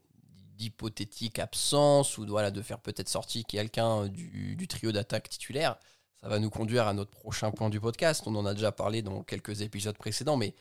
[0.56, 5.76] d'hypothétique absence ou voilà, de faire peut-être sortir quelqu'un euh, du, trio d'attaque titulaire.
[6.20, 8.22] Ça va nous conduire à notre prochain point du podcast.
[8.26, 10.54] On en a déjà parlé dans quelques épisodes précédents, mais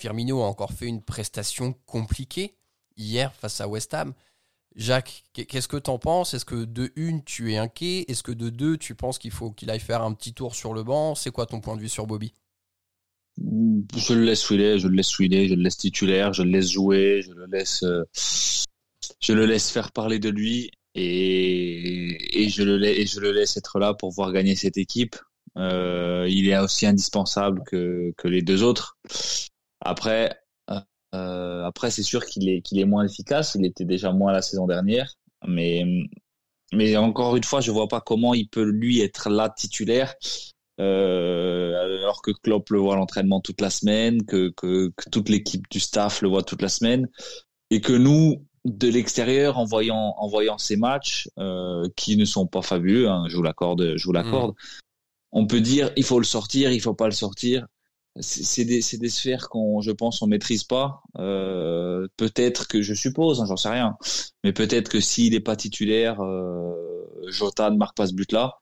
[0.00, 2.54] Firmino a encore fait une prestation compliquée
[2.96, 4.14] hier face à West Ham.
[4.76, 6.32] Jacques, qu'est-ce que tu en penses?
[6.32, 8.04] Est-ce que de une, tu es inquiet?
[8.08, 10.72] Est-ce que de deux, tu penses qu'il faut qu'il aille faire un petit tour sur
[10.72, 11.14] le banc?
[11.14, 12.32] C'est quoi ton point de vue sur Bobby?
[13.36, 17.22] Je le laisse où je le laisse je le laisse titulaire, je le laisse jouer,
[17.22, 18.04] je le laisse euh,
[19.20, 24.32] je le laisse faire parler de lui et, je, le, laisse être là pour voir
[24.32, 25.16] gagner cette équipe.
[25.56, 28.98] Euh, il est aussi indispensable que les deux autres.
[29.80, 30.36] Après,
[31.14, 33.54] euh, après c'est sûr qu'il est, qu'il est moins efficace.
[33.54, 35.14] Il était déjà moins la saison dernière.
[35.46, 35.84] Mais,
[36.72, 40.14] mais encore une fois, je vois pas comment il peut lui être là titulaire.
[40.80, 45.28] Euh, alors que Klopp le voit à l'entraînement toute la semaine, que, que, que toute
[45.28, 47.06] l'équipe du staff le voit toute la semaine,
[47.70, 52.46] et que nous, de l'extérieur en voyant en voyant ces matchs euh, qui ne sont
[52.46, 54.78] pas fabuleux hein, je vous l'accorde je vous l'accorde mm.
[55.32, 57.66] on peut dire il faut le sortir il faut pas le sortir
[58.20, 61.02] c'est des des sphères qu'on je pense on maîtrise pas.
[61.18, 63.96] Euh, peut-être que je suppose hein, j'en sais rien
[64.44, 66.72] mais peut-être que s'il n'est pas titulaire euh,
[67.28, 68.60] Jota ne marque pas ce but là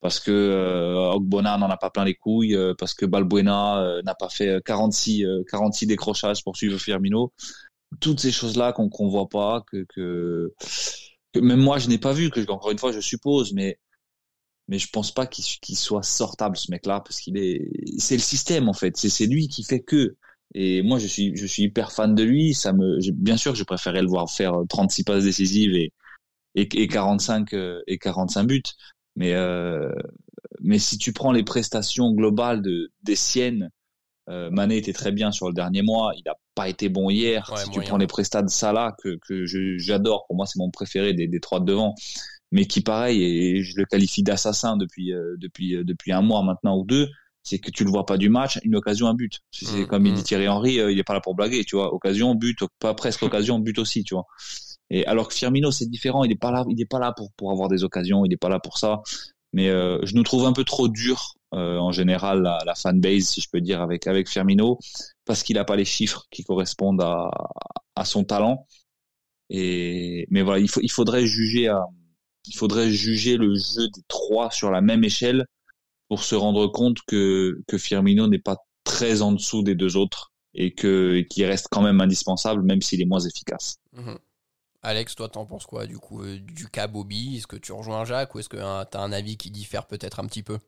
[0.00, 4.02] parce que euh, Ogbona n'en a pas plein les couilles euh, parce que Balbuena euh,
[4.02, 7.32] n'a pas fait 46 46 décrochages pour suivre Firmino.
[8.00, 10.52] Toutes ces choses-là qu'on qu'on voit pas, que, que,
[11.40, 13.78] même moi je n'ai pas vu, que encore une fois je suppose, mais
[14.70, 18.68] mais je pense pas qu'il soit sortable ce mec-là parce qu'il est, c'est le système
[18.68, 20.16] en fait, c'est lui qui fait que.
[20.54, 23.64] Et moi je suis je suis hyper fan de lui, ça me, bien sûr je
[23.64, 25.92] préférais le voir faire 36 passes décisives et
[26.56, 27.50] et, et 45
[27.86, 28.62] et 45 buts,
[29.16, 29.92] mais euh,
[30.60, 33.70] mais si tu prends les prestations globales de, des siennes,
[34.28, 36.12] euh, Mané était très bien sur le dernier mois.
[36.16, 37.52] Il n'a pas été bon hier.
[37.58, 39.46] si tu prends les prestations de Salah, que, que
[39.78, 41.94] j'adore, pour moi c'est mon préféré des, des trois de devant,
[42.50, 46.42] mais qui pareil, et je le qualifie d'assassin depuis, euh, depuis, euh, depuis un mois
[46.42, 47.08] maintenant ou deux,
[47.42, 49.40] c'est que tu le vois pas du match, une occasion, un but.
[49.50, 50.24] C'est mmh, comme il dit mmh.
[50.24, 51.94] Thierry Henry, il est pas là pour blaguer, tu vois.
[51.94, 54.26] Occasion, but, pas presque occasion, but aussi, tu vois.
[54.90, 57.30] Et alors que Firmino, c'est différent, il est pas là, il est pas là pour
[57.36, 59.00] pour avoir des occasions, il est pas là pour ça.
[59.52, 63.24] Mais euh, je nous trouve un peu trop dur euh, en général la, la fanbase,
[63.24, 64.78] si je peux dire, avec avec Firmino,
[65.24, 67.30] parce qu'il a pas les chiffres qui correspondent à
[67.96, 68.66] à son talent.
[69.50, 71.84] Et mais voilà, il faut il faudrait juger à
[72.46, 75.46] il faudrait juger le jeu des trois sur la même échelle
[76.08, 80.74] pour se rendre compte que Firmino n'est pas très en dessous des deux autres et
[80.74, 83.76] que qui reste quand même indispensable même s'il est moins efficace.
[83.92, 84.18] Mhm.
[84.82, 87.36] Alex, toi, t'en penses quoi du coup euh, du cas Bobby?
[87.36, 89.86] Est-ce que tu rejoins Jacques ou est-ce que hein, tu as un avis qui diffère
[89.86, 90.58] peut-être un petit peu?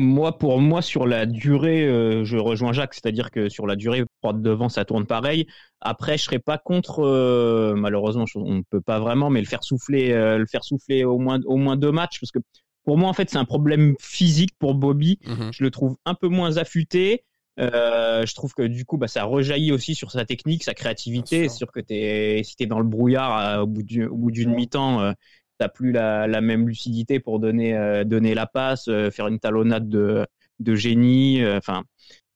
[0.00, 4.00] Moi, pour moi, sur la durée, euh, je rejoins Jacques, c'est-à-dire que sur la durée,
[4.00, 5.46] de devant, ça tourne pareil.
[5.80, 9.62] Après, je serais pas contre, euh, malheureusement, on ne peut pas vraiment, mais le faire
[9.62, 12.40] souffler, le faire souffler au moins, au moins deux matchs, parce que
[12.84, 15.18] pour moi, en fait, c'est un problème physique pour Bobby.
[15.26, 15.50] Mhm.
[15.52, 17.24] Je le trouve un peu moins affûté.
[17.58, 21.48] Euh, je trouve que du coup, bah, ça rejaillit aussi sur sa technique, sa créativité.
[21.48, 23.82] C'est sûr que es, si tu es dans le brouillard euh, au bout
[24.30, 25.12] d'une mi-temps, euh,
[25.60, 31.44] tu plus la, même lucidité pour donner, euh, la passe, faire une talonnade de, génie.
[31.46, 31.84] Enfin,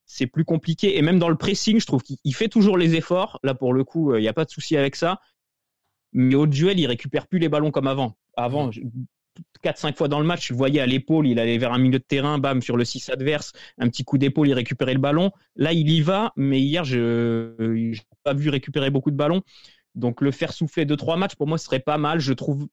[0.07, 0.99] c'est plus compliqué.
[0.99, 3.39] Et même dans le pressing, je trouve qu'il fait toujours les efforts.
[3.43, 5.21] Là, pour le coup, il n'y a pas de souci avec ça.
[6.13, 8.17] Mais au duel, il récupère plus les ballons comme avant.
[8.37, 9.07] Avant, mhm.
[9.63, 12.05] 4-5 fois dans le match, je voyais à l'épaule, il allait vers un milieu de
[12.05, 15.33] terrain, bam, sur le 6 adverse, un petit coup d'épaule, il récupérait le ballon.
[15.57, 19.43] Là, il y va, mais hier, je n'ai pas vu récupérer beaucoup de ballons.
[19.95, 22.21] Donc, le faire souffler 2-3 matchs, pour moi, ce serait pas mal.
[22.21, 22.69] Je trouve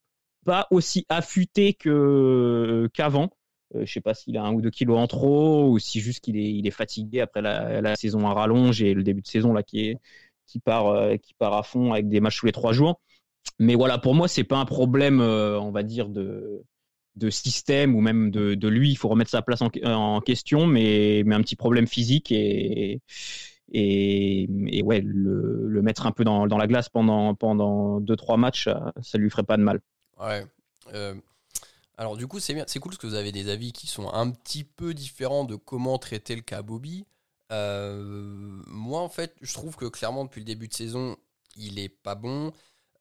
[0.45, 3.29] pas aussi affûté que qu'avant.
[3.75, 6.19] Euh, je sais pas s'il a un ou deux kilos en trop ou si juste
[6.21, 9.53] qu'il est, il est fatigué après la, saison à rallonge et le début de saison
[9.53, 9.93] là euh,
[10.45, 12.99] qui part à fond avec des matchs tous les trois jours
[13.59, 16.63] mais voilà, pour moi, c'est pas un problème, euh, on va dire, de,
[17.29, 18.89] système ou même de, lui.
[18.91, 23.01] Il faut remettre sa place en, question, mais, un petit problème physique et,
[23.73, 29.17] ouais, le, mettre un peu dans, la glace pendant, pendant deux, trois matchs, ça, ça
[29.17, 29.81] lui ferait pas de mal.
[30.21, 30.45] Ouais.
[30.93, 31.15] Euh,
[31.97, 34.11] alors, du coup, c'est bien, c'est cool parce que vous avez des avis qui sont
[34.13, 37.05] un petit peu différents de comment traiter le cas Bobby.
[37.51, 41.17] Euh, moi, en fait, je trouve que clairement, depuis le début de saison,
[41.55, 42.53] il est pas bon.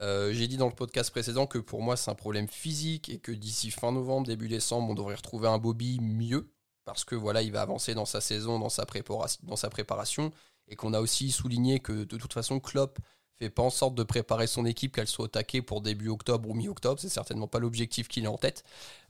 [0.02, 3.18] Euh, j'ai dit dans le podcast précédent que pour moi c'est un problème physique et
[3.18, 6.50] que d'ici fin novembre, début décembre, on devrait retrouver un Bobby mieux
[6.86, 10.32] parce que voilà, il va avancer dans sa saison, dans sa, préparation, dans sa préparation
[10.68, 12.98] et qu'on a aussi souligné que de toute façon Klopp
[13.40, 16.48] fait pas en sorte de préparer son équipe qu'elle soit au taquet pour début octobre
[16.48, 18.64] ou mi-octobre, c'est certainement pas l'objectif qu'il a en tête.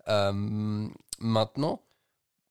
[0.09, 0.89] Euh,
[1.19, 1.83] maintenant,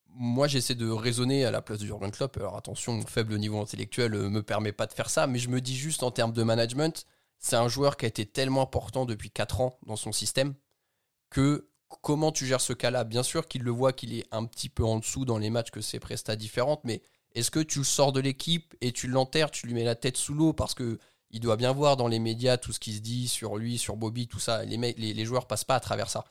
[0.08, 2.38] moi j'essaie de raisonner à la place de Jurgen Klopp.
[2.38, 5.50] Alors attention, mon faible niveau intellectuel euh, me permet pas de faire ça, mais je
[5.50, 7.06] me dis juste en termes de management,
[7.40, 10.54] c'est un joueur qui a été tellement important depuis 4 ans dans son système
[11.30, 11.70] que
[12.02, 13.04] comment tu gères ce cas-là?
[13.04, 15.72] Bien sûr qu'il le voit qu'il est un petit peu en dessous dans les matchs,
[15.72, 17.02] que c'est prestats différentes, mais
[17.36, 20.18] est-ce que tu le sors de l'équipe et tu l'enterres, tu lui mets la tête
[20.18, 21.00] sous l'eau parce que
[21.32, 23.96] il doit bien voir dans les médias tout ce qui se dit sur lui, sur
[23.98, 24.64] Bobby, tout ça.
[24.66, 26.26] Les, les, les joueurs passent pas à travers ça.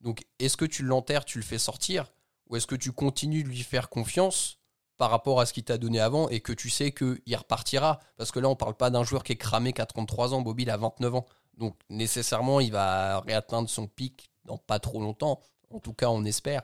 [0.00, 2.12] Donc, est-ce que tu l'enterres, tu le fais sortir,
[2.48, 4.58] ou est-ce que tu continues de lui faire confiance
[4.96, 8.00] par rapport à ce qu'il t'a donné avant et que tu sais qu'il repartira?
[8.16, 10.40] Parce que là, on parle pas d'un joueur qui est cramé qu'à 33 ans.
[10.40, 11.26] Bobby, il a 29 ans.
[11.56, 15.40] Donc, nécessairement, il va réatteindre son pic dans pas trop longtemps.
[15.70, 16.62] En tout cas, on espère.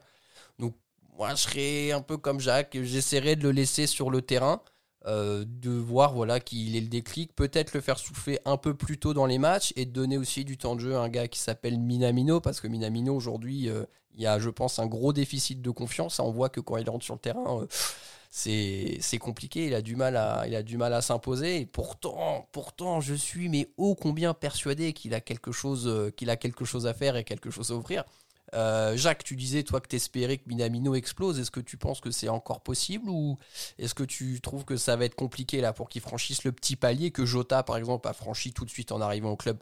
[0.59, 0.75] Donc,
[1.17, 2.77] moi, je serais un peu comme Jacques.
[2.83, 4.63] J'essaierai de le laisser sur le terrain.
[5.09, 8.99] Euh, de voir voilà qu'il ait le déclic, peut-être le faire souffler un peu plus
[8.99, 11.39] tôt dans les matchs et donner aussi du temps de jeu à un gars qui
[11.39, 13.85] s'appelle Minamino parce que Minamino aujourd'hui euh,
[14.17, 16.19] il y a je pense un gros déficit de confiance.
[16.19, 17.67] On voit que quand il rentre sur le terrain, euh,
[18.31, 21.67] c'est compliqué, il a du mal à, il a du mal à s'imposer.
[21.67, 26.65] Pourtant, pourtant, je suis mais ô combien persuadé qu'il a quelque chose, qu'il a quelque
[26.65, 28.03] chose à faire et quelque chose à offrir.
[28.55, 31.39] Euh, Jacques, tu disais toi que tu espérais que Minamino explose.
[31.39, 33.39] Est-ce que tu penses que c'est encore possible ou
[33.79, 36.77] est-ce que tu trouves que ça va être compliqué là pour qu'il franchisse le petit
[36.77, 39.59] palier que Jota par exemple a franchi tout de suite en arrivant au club?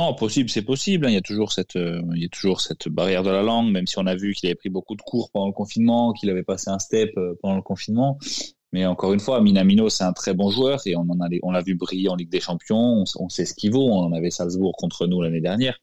[0.00, 1.06] Non, possible, c'est possible.
[1.06, 1.10] Hein.
[1.10, 3.72] Il y a toujours cette, euh, il y a toujours cette barrière de la langue,
[3.72, 6.30] même si on a vu qu'il avait pris beaucoup de cours pendant le confinement, qu'il
[6.30, 8.16] avait passé un step euh, pendant le confinement.
[8.72, 11.06] Mais encore une fois, Minamino, c'est un très bon joueur et on
[11.42, 13.04] on l'a vu briller en Ligue des Champions.
[13.18, 13.88] On, sait ce qu'il vaut.
[13.90, 15.78] On avait Salzbourg contre nous l'année dernière.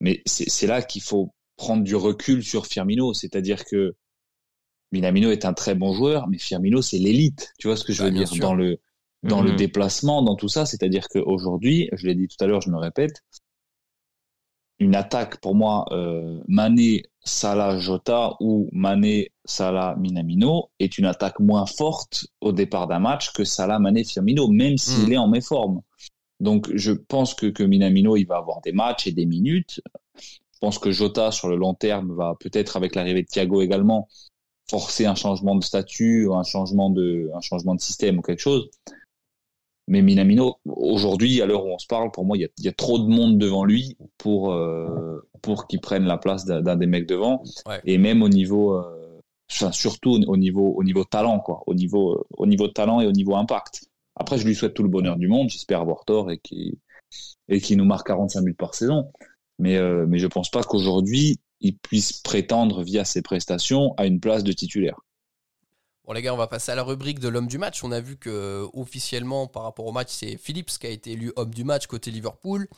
[0.00, 3.96] Mais c'est là qu'il faut prendre du recul sur Firmino, c'est-à-dire que
[4.92, 7.52] Minamino est un très bon joueur, mais Firmino c'est l'élite.
[7.58, 8.40] Tu vois ce que je veux bah, dire?
[8.40, 8.78] dans le
[9.22, 9.56] dans le mhm.
[9.56, 10.66] déplacement, dans tout ça.
[10.66, 13.22] C'est-à-dire qu'aujourd'hui, je l'ai dit tout à l'heure, je me répète,
[14.78, 21.40] une attaque pour moi, euh, Mané, Salah Jota ou Mané Salah Minamino est une attaque
[21.40, 25.12] moins forte au départ d'un match que Salah Mané Firmino, même s'il Mm.
[25.12, 25.80] est en méforme.
[26.40, 29.80] Donc je pense que, que Minamino il va avoir des matchs et des minutes.
[30.16, 34.08] Je pense que Jota sur le long terme va peut-être avec l'arrivée de Thiago également
[34.68, 38.70] forcer un changement de statut, un changement de un changement de système ou quelque chose.
[39.88, 42.64] Mais Minamino, aujourd'hui, à l'heure où on se parle, pour moi, il y a, il
[42.64, 46.76] y a trop de monde devant lui pour, euh, pour qu'il prenne la place d'un
[46.76, 47.44] des mecs devant.
[47.66, 47.80] Ouais.
[47.84, 49.20] Et même au niveau, euh,
[49.50, 51.62] enfin, surtout au niveau, au niveau talent, quoi.
[51.68, 53.85] Au niveau, au niveau talent et au niveau impact.
[54.16, 55.50] Après, je lui souhaite tout le bonheur du monde.
[55.50, 56.76] J'espère avoir tort et qu'il
[57.48, 59.12] et qu'il nous marque 45 buts par saison.
[59.58, 64.20] Mais, euh, mais je pense pas qu'aujourd'hui, il puisse prétendre via ses prestations à une
[64.20, 65.00] place de titulaire.
[66.04, 67.82] Bon les gars, on va passer à la rubrique de l'homme du match.
[67.82, 71.32] On a vu que officiellement par rapport au match, c'est Phillips qui a été élu
[71.36, 72.68] homme du match côté Liverpool.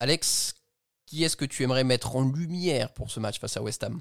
[0.00, 0.54] Alex,
[1.06, 4.00] qui est-ce que tu aimerais mettre en lumière pour ce match face à West Ham?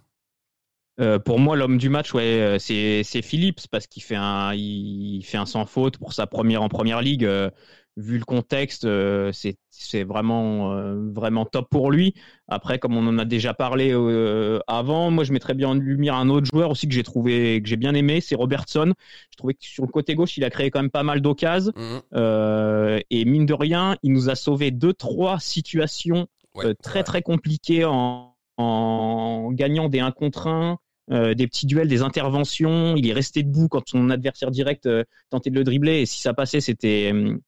[0.99, 4.53] Euh, pour moi, l'homme du match, ouais, euh, c'est c'est Phillips parce qu'il fait un
[4.53, 7.25] il fait un sans faute pour sa première en première ligue.
[7.25, 7.49] Euh,
[7.95, 10.75] vu le contexte, euh, c'est c'est vraiment
[11.13, 12.13] vraiment top pour lui.
[12.47, 16.15] Après, comme on en a déjà parlé euh, avant, moi je mettrais bien en lumière
[16.15, 18.93] un autre joueur aussi que j'ai trouvé que j'ai bien aimé, c'est Robertson.
[19.31, 21.71] Je trouvais que sur le côté gauche, il a créé quand même pas mal d'occasions.
[22.13, 26.99] Euh, et mine de rien, il nous a sauvé deux trois situations Ouais, euh, très
[26.99, 27.03] ouais.
[27.03, 30.77] très compliquées en, en gagnant des 1 contre 1,
[31.11, 32.95] euh, des petits duels, des interventions.
[32.95, 36.21] Il est resté debout quand son adversaire direct euh, tentait de le dribbler et si
[36.21, 37.39] ça passait, c'était hum,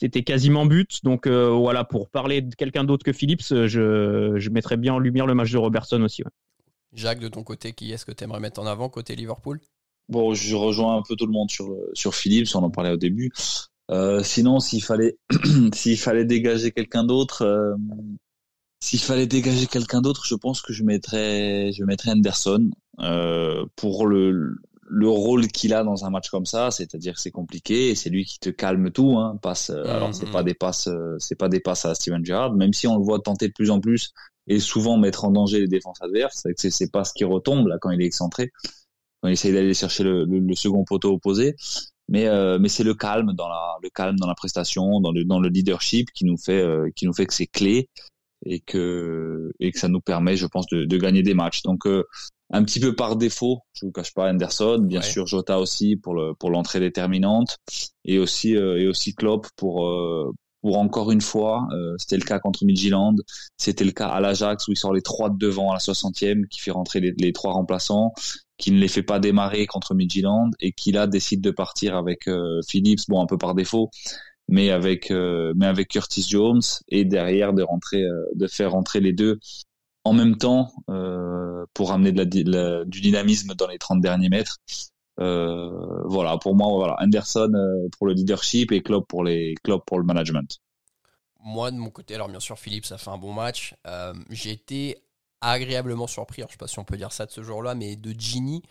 [0.00, 1.04] c'était quasiment but.
[1.04, 4.94] Donc euh, voilà, pour parler de quelqu'un d'autre que Phillips, euh, je, je mettrais bien
[4.94, 6.22] en lumière le match de Robertson aussi.
[6.22, 6.30] ouais.
[6.92, 9.60] Jacques, de ton côté, qui est-ce que tu aimerais mettre en avant côté Liverpool?
[10.08, 12.96] Bon, je rejoins un peu tout le monde sur sur Philippe, on en parlait au
[12.96, 13.30] début.
[13.90, 15.18] Euh, sinon, s'il fallait
[15.74, 17.74] s'il fallait dégager quelqu'un d'autre, euh,
[18.80, 24.06] s'il fallait dégager quelqu'un d'autre, je pense que je mettrais je mettrais Anderson euh, pour
[24.06, 24.54] le
[24.92, 28.10] le rôle qu'il a dans un match comme ça, c'est-à-dire que c'est compliqué et c'est
[28.10, 29.16] lui qui te calme tout.
[29.18, 29.70] Hein, passe.
[29.70, 29.90] euh, Mhm.
[29.90, 32.88] Alors c'est pas des passes, euh, c'est pas des passes à Steven Gerrard, même si
[32.88, 34.12] on le voit tenter de plus en plus
[34.48, 36.40] et souvent mettre en danger les défenses adverses.
[36.42, 38.50] C'est que c'est- c'est pas ce qui retombe là quand il est excentré,
[39.22, 41.54] quand il essaye d'aller chercher le, le- le second poteau opposé.
[42.08, 45.22] Mais euh, mais c'est le calme dans la le calme dans la prestation, dans le
[45.24, 47.88] dans le leadership qui nous fait euh, qui nous fait que c'est clé
[48.46, 51.62] et que et que ça nous permet, je pense, de, de gagner des matchs.
[51.62, 52.04] Donc euh,
[52.52, 55.02] un petit peu par défaut, je vous cache pas Anderson, bien Ouais.
[55.02, 57.58] sûr Jota aussi pour le pour l'entrée déterminante
[58.04, 62.24] et aussi euh, et aussi Klopp pour euh, pour encore une fois, euh, c'était le
[62.24, 63.16] cas contre Midtjylland,
[63.56, 66.46] c'était le cas à l'Ajax où il sort les trois de devant à la 60e,
[66.48, 68.12] qui fait rentrer les, les trois remplaçants,
[68.58, 72.28] qui ne les fait pas démarrer contre Midtjylland et qui là décide de partir avec
[72.28, 73.90] euh, Phillips, bon un peu par défaut,
[74.50, 79.00] mais avec euh, mais avec Curtis Jones et derrière de rentrer euh, de faire rentrer
[79.00, 79.38] les deux
[80.04, 84.58] en même temps euh, pour amener de la, du dynamisme dans les 30 derniers mètres.
[85.16, 87.52] Voilà, pour moi, voilà, Anderson
[87.96, 90.58] pour le leadership et Klopp pour les Klopp pour le management.
[91.42, 93.74] Moi, de mon côté, alors bien sûr, Philippe, ça fait un bon match.
[94.30, 94.96] J'ai été
[95.42, 97.96] agréablement surpris, alors je sais pas si on peut dire ça de ce jour-là, mais
[97.96, 98.62] de Gini,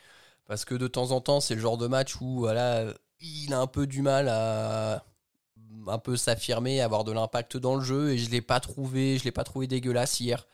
[0.48, 2.86] parce que de temps en temps, c'est le genre de match où voilà,
[3.22, 5.06] il a un peu du mal à
[5.88, 9.24] un peu s'affirmer, avoir de l'impact dans le jeu, et je l'ai pas trouvé, je
[9.24, 10.48] l'ai pas trouvé dégueulasse hier.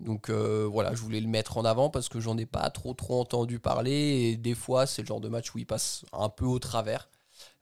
[0.00, 2.94] Donc euh, voilà, je voulais le mettre en avant parce que j'en ai pas trop
[2.94, 6.28] trop entendu parler, et des fois, c'est le genre de match où il passe un
[6.28, 7.08] peu au travers,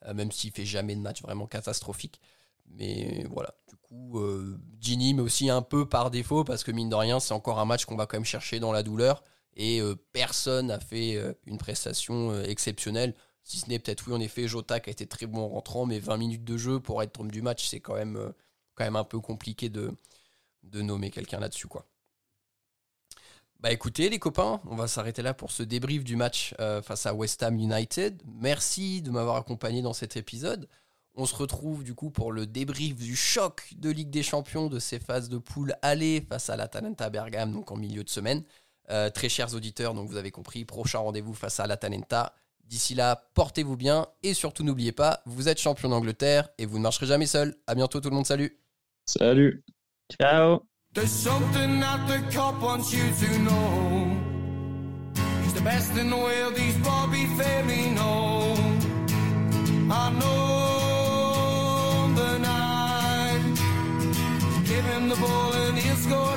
[0.06, 2.20] euh, même s'il fait jamais de match vraiment catastrophique.
[2.68, 6.88] Mais voilà, du coup, euh, Gini, mais aussi un peu par défaut, parce que mine
[6.88, 9.22] de rien, c'est encore un match qu'on va quand même chercher dans la douleur.
[9.58, 9.80] Et
[10.12, 13.14] personne n'a fait une prestation exceptionnelle.
[13.46, 15.86] Si ce n'est peut-être, oui, en effet, Jota qui a été très bon en rentrant,
[15.86, 18.32] mais 20 minutes de jeu pour être homme du match, c'est quand même, euh,
[18.74, 19.92] quand même un peu compliqué de,
[20.64, 21.86] de nommer quelqu'un là-dessus, quoi.
[23.60, 27.06] Bah écoutez les copains, on va s'arrêter là pour ce débrief du match euh, face
[27.06, 28.20] à West Ham United.
[28.26, 30.68] Merci de m'avoir accompagné dans cet épisode.
[31.14, 34.80] On se retrouve du coup pour le débrief du choc de Ligue des Champions de
[34.80, 38.42] ces phases de poule aller face à l'Atalanta Bergame, donc en milieu de semaine.
[38.90, 42.34] Euh, très chers auditeurs, donc vous avez compris, prochain rendez-vous face à l'Atalanta.
[42.68, 46.82] D'ici là, portez-vous bien et surtout n'oubliez pas, vous êtes champion d'Angleterre et vous ne
[46.82, 47.54] marcherez jamais seul.
[47.68, 48.58] À bientôt tout le monde, salut
[49.06, 49.64] Salut.
[50.20, 54.16] Ciao There's something that the cop wants you to know.
[55.44, 58.56] He's the best in the world, he's Bobby Firmino.
[59.88, 63.54] I know the nine.
[64.64, 66.35] Give him the ball and he'll score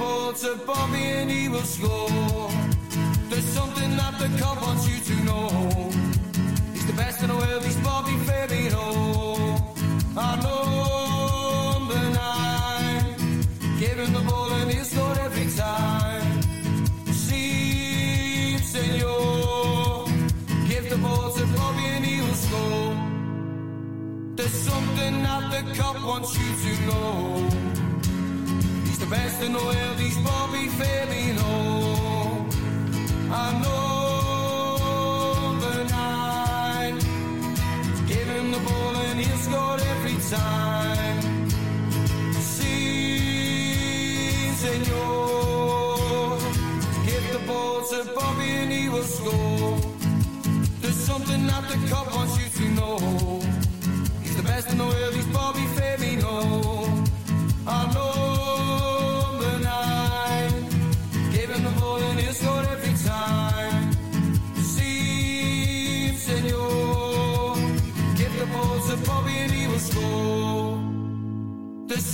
[0.00, 2.50] ball to Bobby and he will score.
[3.30, 5.48] There's something that the cop wants you to know.
[6.72, 8.86] He's the best in the world, he's Bobby Firmino.
[10.26, 10.60] I know
[11.72, 13.06] number nine.
[13.82, 16.28] Give him the ball and he'll score every time.
[17.24, 20.06] See, si, senor.
[20.70, 22.94] Give the ball to Bobby and he will score.
[24.36, 27.69] There's something that the cop wants you to know.
[29.00, 31.52] The best in the world, he's Bobby Firmino.
[33.32, 36.98] I know the nine.
[38.06, 41.48] Give him the ball and he'll score every time.
[42.40, 43.72] See,
[44.62, 46.38] senor.
[47.06, 49.78] Give the ball to Bobby and he will score.
[50.82, 52.98] There's something that the cop wants you to know.
[54.22, 55.09] He's the best in the world,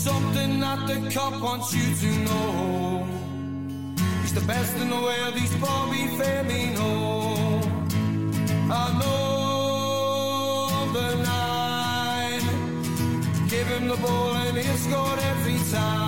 [0.07, 3.05] something that the cop wants you to know.
[4.23, 6.91] He's the best in the world, he's Bobby Firmino.
[8.83, 12.45] I know the nine.
[13.53, 16.06] Give him the ball and he'll score every time.